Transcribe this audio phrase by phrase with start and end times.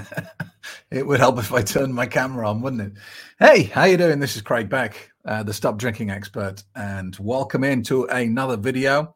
[0.90, 2.92] it would help if I turned my camera on, wouldn't it?
[3.38, 4.20] Hey, how are you doing?
[4.20, 9.14] This is Craig Beck, uh, the Stop Drinking Expert, and welcome into another video.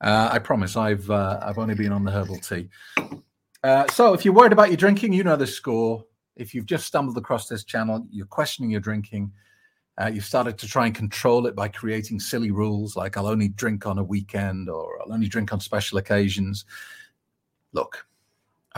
[0.00, 2.68] Uh, I promise I've uh, I've only been on the herbal tea.
[3.64, 6.04] Uh, so if you're worried about your drinking, you know the score.
[6.36, 9.32] If you've just stumbled across this channel, you're questioning your drinking.
[10.00, 13.48] Uh, you've started to try and control it by creating silly rules like I'll only
[13.48, 16.64] drink on a weekend or I'll only drink on special occasions.
[17.72, 18.06] Look,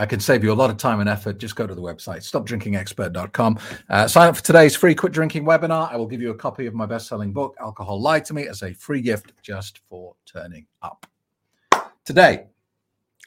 [0.01, 1.37] I can save you a lot of time and effort.
[1.37, 3.59] Just go to the website, stopdrinkingexpert.com.
[3.87, 5.91] Uh, sign up for today's free quit drinking webinar.
[5.91, 8.47] I will give you a copy of my best selling book, Alcohol Lied to Me,
[8.47, 11.05] as a free gift just for turning up.
[12.03, 12.47] Today,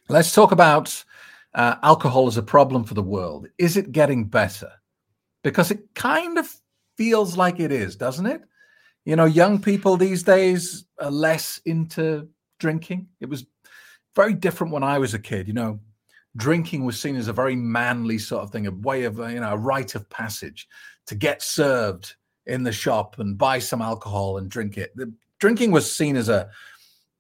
[0.09, 1.05] let's talk about
[1.55, 3.47] uh, alcohol as a problem for the world.
[3.56, 4.72] Is it getting better?
[5.45, 6.52] Because it kind of
[6.97, 8.42] feels like it is, doesn't it?
[9.05, 13.06] You know, young people these days are less into drinking.
[13.20, 13.47] It was
[14.17, 15.47] very different when I was a kid.
[15.47, 15.78] You know,
[16.36, 19.52] drinking was seen as a very manly sort of thing, a way of, you know,
[19.52, 20.68] a rite of passage
[21.06, 22.14] to get served
[22.46, 24.94] in the shop and buy some alcohol and drink it.
[24.96, 26.48] The, drinking was seen as a,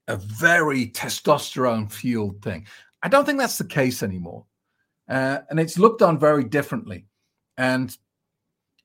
[0.08, 2.66] a very testosterone fueled thing.
[3.02, 4.46] I don't think that's the case anymore.
[5.08, 7.06] Uh, and it's looked on very differently.
[7.56, 7.96] And,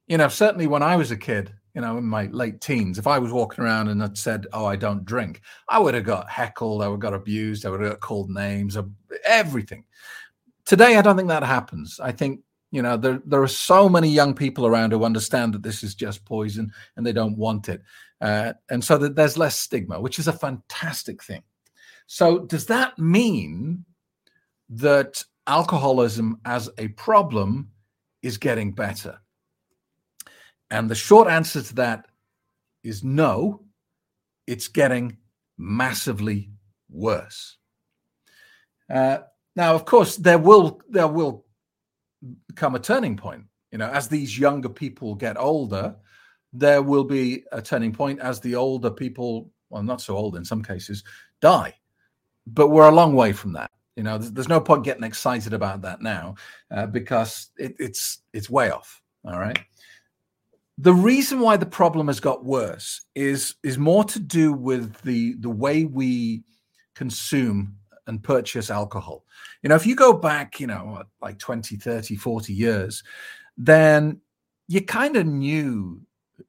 [0.07, 3.07] you know, certainly when I was a kid, you know, in my late teens, if
[3.07, 6.30] I was walking around and had said, "Oh, I don't drink," I would have got
[6.30, 8.75] heckled, I would have got abused, I would have got called names,
[9.30, 9.85] everything.
[10.66, 11.99] Today, I don't think that happens.
[11.99, 12.41] I think
[12.72, 15.95] you know there there are so many young people around who understand that this is
[15.95, 17.81] just poison and they don't want it,
[18.22, 21.44] uh, and so that there's less stigma, which is a fantastic thing.
[22.07, 23.85] So, does that mean
[24.69, 27.72] that alcoholism as a problem
[28.22, 29.19] is getting better?
[30.72, 32.06] And the short answer to that
[32.84, 33.62] is no,
[34.47, 35.18] it's getting
[35.57, 36.50] massively
[36.89, 37.59] worse.
[38.89, 39.19] Uh,
[39.55, 41.45] now, of course, there will there will
[42.55, 43.45] come a turning point.
[43.72, 45.95] You know, as these younger people get older,
[46.53, 50.44] there will be a turning point as the older people, well, not so old in
[50.44, 51.03] some cases,
[51.39, 51.75] die.
[52.47, 53.69] But we're a long way from that.
[53.95, 56.35] You know, there's, there's no point getting excited about that now
[56.71, 59.01] uh, because it, it's it's way off.
[59.25, 59.59] All right
[60.81, 65.33] the reason why the problem has got worse is is more to do with the
[65.39, 66.41] the way we
[66.95, 67.75] consume
[68.09, 69.24] and purchase alcohol.
[69.64, 73.03] You know if you go back you know like 20 30 40 years
[73.58, 74.20] then
[74.68, 76.02] you kind of knew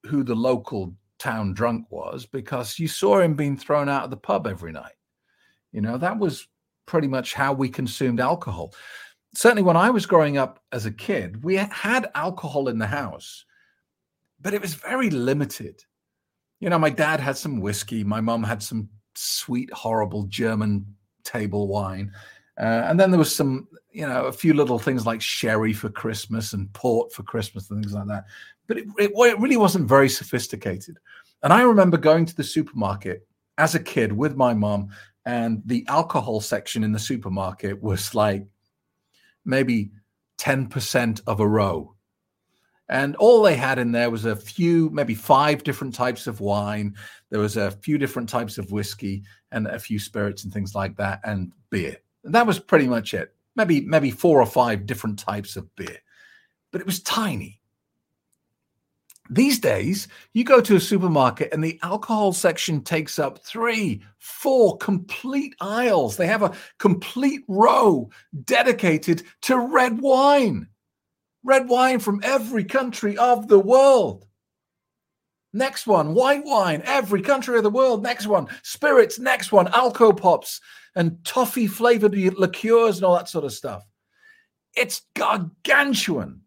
[0.06, 4.16] who the local town drunk was because you saw him being thrown out of the
[4.16, 4.94] pub every night.
[5.72, 6.48] You know that was
[6.86, 8.74] pretty much how we consumed alcohol.
[9.32, 13.44] Certainly when i was growing up as a kid we had alcohol in the house
[14.42, 15.84] but it was very limited.
[16.60, 20.86] You know, my dad had some whiskey, my mom had some sweet, horrible German
[21.30, 22.12] table wine.
[22.58, 25.88] Uh, and then there was some, you know, a few little things like sherry for
[25.88, 28.24] Christmas and port for Christmas and things like that.
[28.66, 30.98] But it, it, it really wasn't very sophisticated.
[31.42, 33.26] And I remember going to the supermarket
[33.58, 34.88] as a kid with my mom,
[35.26, 38.46] and the alcohol section in the supermarket was like
[39.44, 39.90] maybe
[40.38, 41.94] 10% of a row
[42.90, 46.96] and all they had in there was a few, maybe five different types of wine.
[47.30, 50.96] There was a few different types of whiskey and a few spirits and things like
[50.96, 51.96] that, and beer.
[52.24, 53.32] And that was pretty much it.
[53.54, 55.98] Maybe, maybe four or five different types of beer,
[56.72, 57.60] but it was tiny.
[59.32, 64.76] These days, you go to a supermarket and the alcohol section takes up three, four
[64.78, 66.16] complete aisles.
[66.16, 68.10] They have a complete row
[68.44, 70.66] dedicated to red wine
[71.42, 74.26] red wine from every country of the world.
[75.52, 78.02] Next one, white wine, every country of the world.
[78.02, 79.18] Next one, spirits.
[79.18, 80.60] Next one, alco pops
[80.94, 83.84] and toffee flavored liqueurs and all that sort of stuff.
[84.76, 86.42] It's gargantuan.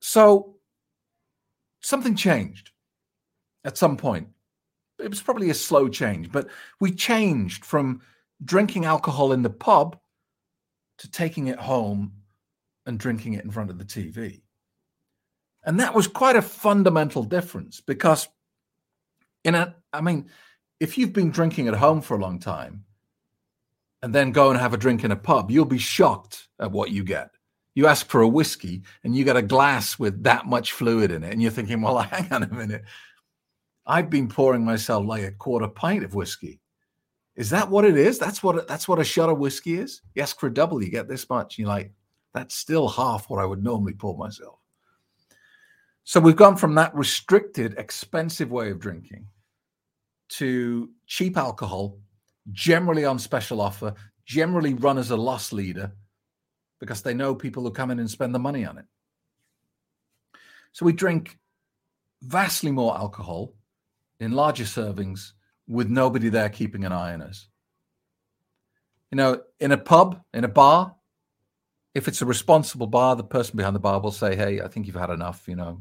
[0.00, 0.56] So
[1.80, 2.70] something changed
[3.64, 4.28] at some point.
[4.98, 6.48] It was probably a slow change, but
[6.80, 8.02] we changed from
[8.44, 9.98] drinking alcohol in the pub
[10.98, 12.12] to taking it home
[12.86, 14.42] and drinking it in front of the TV.
[15.64, 18.28] And that was quite a fundamental difference because,
[19.44, 20.30] in a, I mean,
[20.78, 22.84] if you've been drinking at home for a long time
[24.02, 26.92] and then go and have a drink in a pub, you'll be shocked at what
[26.92, 27.30] you get.
[27.74, 31.24] You ask for a whiskey and you get a glass with that much fluid in
[31.24, 32.84] it, and you're thinking, well, hang on a minute.
[33.84, 36.60] I've been pouring myself like a quarter pint of whiskey.
[37.36, 38.18] Is that what it is?
[38.18, 40.00] That's what that's what a shot of whiskey is.
[40.14, 41.58] You ask for a double, you get this much.
[41.58, 41.92] You're like,
[42.36, 44.58] that's still half what I would normally pour myself.
[46.04, 49.26] So we've gone from that restricted, expensive way of drinking
[50.28, 51.98] to cheap alcohol,
[52.52, 53.94] generally on special offer,
[54.26, 55.90] generally run as a loss leader,
[56.78, 58.84] because they know people who come in and spend the money on it.
[60.72, 61.38] So we drink
[62.22, 63.54] vastly more alcohol
[64.20, 65.32] in larger servings
[65.66, 67.48] with nobody there keeping an eye on us.
[69.10, 70.95] You know, in a pub, in a bar,
[71.96, 74.86] if it's a responsible bar, the person behind the bar will say, "Hey, I think
[74.86, 75.80] you've had enough," you know.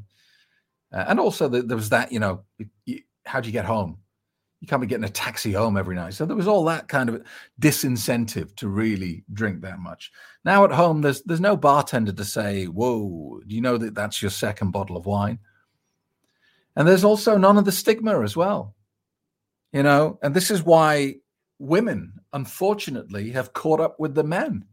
[0.94, 2.44] Uh, and also, the, there was that, you know,
[2.86, 3.98] you, how do you get home?
[4.62, 6.14] You can't be getting a taxi home every night.
[6.14, 7.22] So there was all that kind of
[7.60, 10.12] disincentive to really drink that much.
[10.46, 14.22] Now at home, there's there's no bartender to say, "Whoa, do you know that that's
[14.22, 15.40] your second bottle of wine?"
[16.78, 18.74] And there's also none of the stigma as well.
[19.74, 21.16] You know, and this is why
[21.60, 24.66] women, unfortunately, have caught up with the men.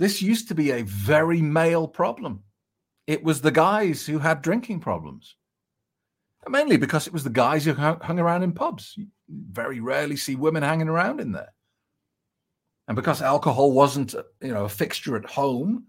[0.00, 2.42] This used to be a very male problem.
[3.06, 5.36] It was the guys who had drinking problems,
[6.48, 8.94] mainly because it was the guys who hung around in pubs.
[8.96, 11.52] You very rarely see women hanging around in there.
[12.88, 15.84] And because alcohol wasn't, you know, a fixture at home,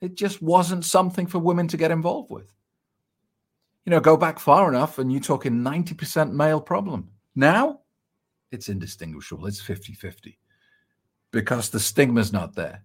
[0.00, 2.52] it just wasn't something for women to get involved with.
[3.86, 7.10] You know, go back far enough and you're talking 90% male problem.
[7.36, 7.82] Now,
[8.50, 9.46] it's indistinguishable.
[9.46, 10.36] It's 50 50
[11.30, 12.82] because the stigma's not there.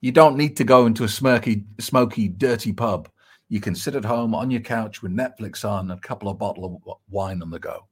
[0.00, 3.08] You don't need to go into a smirky, smoky, dirty pub.
[3.48, 6.80] You can sit at home on your couch with Netflix on, a couple of bottles
[6.86, 7.86] of wine on the go.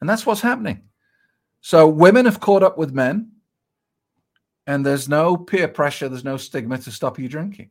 [0.00, 0.82] And that's what's happening.
[1.60, 3.32] So women have caught up with men,
[4.66, 7.70] and there's no peer pressure, there's no stigma to stop you drinking.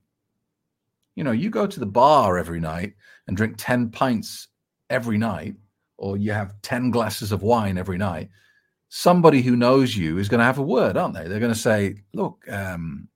[1.16, 2.94] You know, you go to the bar every night
[3.28, 4.50] and drink 10 pints
[4.90, 5.56] every night,
[5.98, 8.30] or you have 10 glasses of wine every night,
[8.89, 11.28] somebody who knows you is going to have a word, aren't they?
[11.28, 13.07] They're going to say, look, um,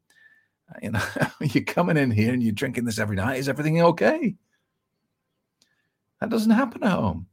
[0.81, 1.03] you know,
[1.41, 3.39] you're coming in here and you're drinking this every night.
[3.39, 4.35] Is everything okay?
[6.19, 7.27] That doesn't happen at home.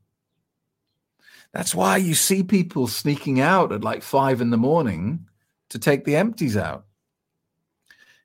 [1.52, 5.26] That's why you see people sneaking out at like five in the morning
[5.70, 6.84] to take the empties out.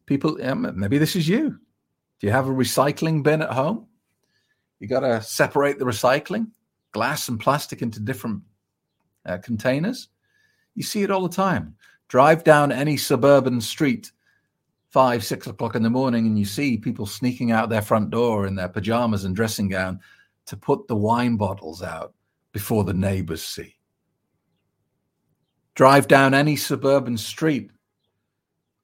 [0.05, 1.57] People, um, maybe this is you.
[2.19, 3.87] Do you have a recycling bin at home?
[4.79, 6.51] You got to separate the recycling
[6.91, 8.43] glass and plastic into different
[9.25, 10.09] uh, containers.
[10.75, 11.75] You see it all the time.
[12.07, 14.11] Drive down any suburban street,
[14.89, 18.45] five, six o'clock in the morning, and you see people sneaking out their front door
[18.45, 19.99] in their pajamas and dressing gown
[20.45, 22.13] to put the wine bottles out
[22.51, 23.75] before the neighbors see.
[25.75, 27.71] Drive down any suburban street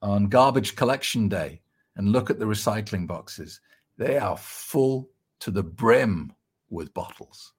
[0.02, 1.62] on garbage collection day
[1.96, 3.62] and look at the recycling boxes.
[3.98, 5.10] They are full
[5.42, 6.34] to the brim
[6.70, 7.54] with bottles.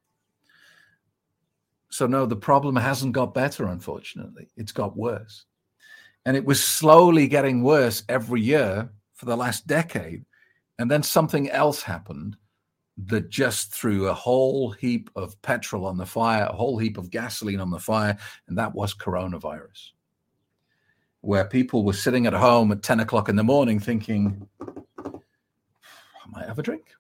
[1.91, 4.49] So, no, the problem hasn't got better, unfortunately.
[4.57, 5.45] It's got worse.
[6.25, 10.25] And it was slowly getting worse every year for the last decade.
[10.79, 12.37] And then something else happened
[13.07, 17.11] that just threw a whole heap of petrol on the fire, a whole heap of
[17.11, 18.17] gasoline on the fire.
[18.47, 19.91] And that was coronavirus,
[21.23, 26.47] where people were sitting at home at 10 o'clock in the morning thinking, I might
[26.47, 26.93] have a drink.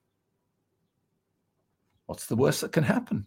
[2.06, 3.26] What's the worst that can happen?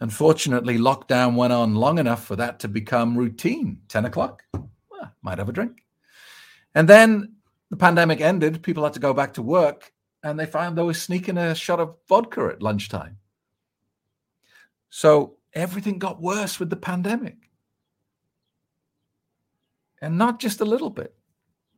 [0.00, 3.80] Unfortunately, lockdown went on long enough for that to become routine.
[3.88, 5.82] 10 o'clock, well, might have a drink.
[6.74, 7.34] And then
[7.70, 10.94] the pandemic ended, people had to go back to work, and they found they were
[10.94, 13.18] sneaking a shot of vodka at lunchtime.
[14.90, 17.50] So everything got worse with the pandemic.
[20.00, 21.14] And not just a little bit.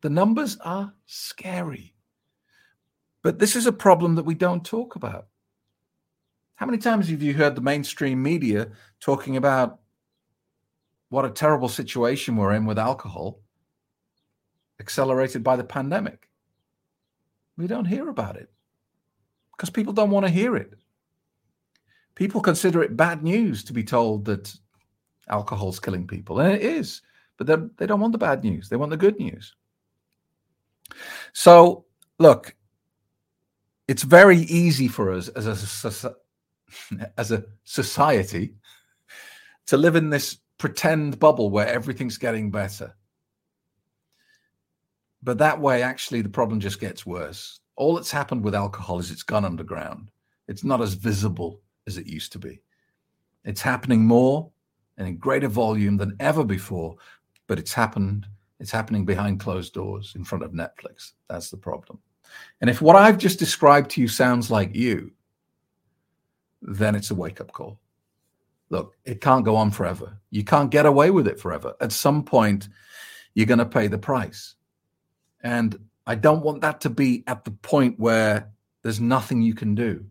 [0.02, 1.94] The numbers are scary.
[3.22, 5.26] But this is a problem that we don't talk about.
[6.60, 8.68] How many times have you heard the mainstream media
[9.00, 9.80] talking about
[11.08, 13.40] what a terrible situation we're in with alcohol,
[14.78, 16.28] accelerated by the pandemic?
[17.56, 18.50] We don't hear about it
[19.52, 20.74] because people don't want to hear it.
[22.14, 24.54] People consider it bad news to be told that
[25.30, 27.00] alcohol's killing people, and it is,
[27.38, 27.46] but
[27.78, 28.68] they don't want the bad news.
[28.68, 29.56] They want the good news.
[31.32, 31.86] So,
[32.18, 32.54] look,
[33.88, 36.14] it's very easy for us as a
[37.16, 38.54] as a society
[39.66, 42.94] to live in this pretend bubble where everything's getting better.
[45.22, 47.60] But that way, actually, the problem just gets worse.
[47.76, 50.10] All that's happened with alcohol is it's gone underground.
[50.48, 52.60] It's not as visible as it used to be.
[53.44, 54.50] It's happening more
[54.98, 56.96] and in greater volume than ever before,
[57.46, 58.26] but it's happened.
[58.58, 61.12] It's happening behind closed doors in front of Netflix.
[61.28, 61.98] That's the problem.
[62.60, 65.12] And if what I've just described to you sounds like you,
[66.62, 67.78] then it's a wake up call.
[68.70, 70.20] Look, it can't go on forever.
[70.30, 71.74] You can't get away with it forever.
[71.80, 72.68] At some point,
[73.34, 74.54] you're going to pay the price.
[75.42, 78.50] And I don't want that to be at the point where
[78.82, 80.04] there's nothing you can do.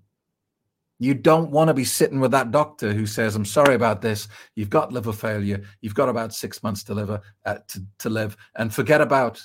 [1.01, 4.27] You don't want to be sitting with that doctor who says, "I'm sorry about this.
[4.55, 5.63] You've got liver failure.
[5.79, 7.09] You've got about six months to live,
[7.45, 9.41] uh, to, to live, and forget about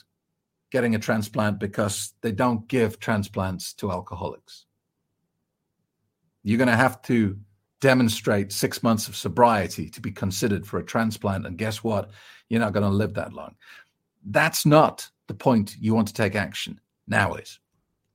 [0.72, 4.66] getting a transplant because they don't give transplants to alcoholics."
[6.44, 7.36] You're going to have to
[7.80, 12.10] demonstrate six months of sobriety to be considered for a transplant, and guess what?
[12.48, 13.56] You're not going to live that long.
[14.24, 16.80] That's not the point you want to take action.
[17.06, 17.58] Now is.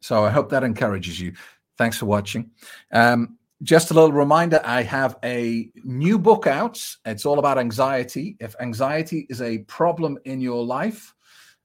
[0.01, 1.33] So I hope that encourages you.
[1.77, 2.51] Thanks for watching.
[2.91, 6.81] Um, just a little reminder I have a new book out.
[7.05, 8.37] It's all about anxiety.
[8.39, 11.13] If anxiety is a problem in your life,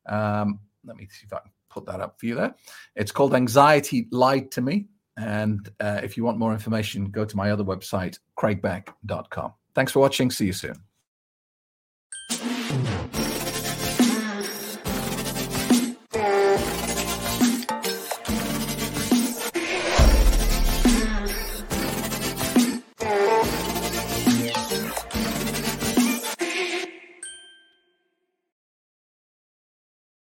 [0.07, 2.55] um, let me see if I can put that up for you there.
[2.97, 4.87] It's called Anxiety Lied to Me.
[5.17, 9.53] And uh, if you want more information, go to my other website, craigbeck.com.
[9.75, 10.31] Thanks for watching.
[10.31, 10.77] See you soon.